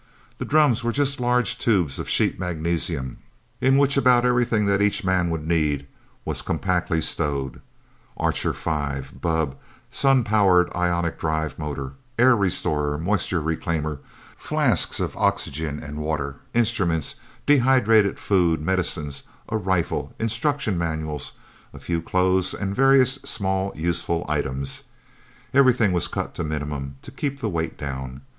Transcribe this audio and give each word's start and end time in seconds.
The 0.39 0.45
drums 0.45 0.83
were 0.83 0.91
just 0.91 1.19
large 1.19 1.59
tubes 1.59 1.99
of 1.99 2.09
sheet 2.09 2.39
magnesium, 2.39 3.17
in 3.61 3.77
which 3.77 3.97
about 3.97 4.25
everything 4.25 4.65
that 4.65 4.81
each 4.81 5.03
man 5.03 5.29
would 5.29 5.45
need 5.47 5.85
was 6.25 6.41
compactly 6.41 7.01
stowed: 7.01 7.61
Archer 8.17 8.51
Five, 8.51 9.21
bubb, 9.21 9.57
sun 9.91 10.23
powered 10.23 10.73
ionic 10.75 11.19
drive 11.19 11.59
motor, 11.59 11.91
air 12.17 12.35
restorer, 12.35 12.97
moisture 12.97 13.41
reclaimer, 13.43 13.99
flasks 14.35 14.99
of 14.99 15.15
oxygen 15.17 15.77
and 15.83 15.99
water, 15.99 16.37
instruments, 16.55 17.17
dehydrated 17.45 18.17
foods, 18.17 18.63
medicines, 18.63 19.21
a 19.49 19.55
rifle, 19.57 20.15
instruction 20.17 20.79
manuals, 20.79 21.33
a 21.75 21.79
few 21.79 22.01
clothes, 22.01 22.55
and 22.55 22.75
various 22.75 23.19
small, 23.23 23.71
useful 23.75 24.25
items. 24.27 24.85
Everything 25.53 25.91
was 25.91 26.07
cut 26.07 26.33
to 26.33 26.43
minimum, 26.43 26.95
to 27.03 27.11
keep 27.11 27.39
the 27.39 27.47
weight 27.49 27.77
down. 27.77 28.21